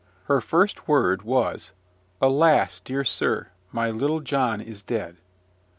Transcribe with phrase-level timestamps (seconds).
[0.23, 1.73] Her first word was,
[2.23, 2.79] "Alas!
[2.79, 5.17] dear sir, my little John is dead."